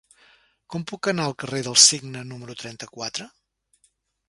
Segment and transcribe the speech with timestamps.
[0.75, 3.31] Com puc anar al carrer del Cigne número trenta-quatre?